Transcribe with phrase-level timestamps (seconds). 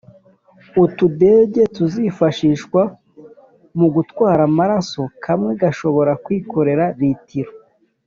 [0.83, 2.81] utudege tuzifashishwa
[3.77, 7.53] mu gutwara amaraso kamwe gashobora kwikorera litiro